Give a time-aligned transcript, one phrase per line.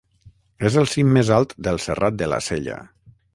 [0.69, 2.81] És el cim més alt del Serrat de la Sella.